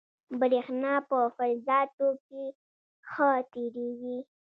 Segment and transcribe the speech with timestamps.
[0.39, 2.43] برېښنا په فلزاتو کې
[3.09, 4.17] ښه تېرېږي.